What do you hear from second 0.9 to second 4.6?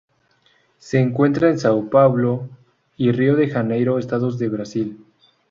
encuentra en Sao Paulo y Río de Janeiro estados de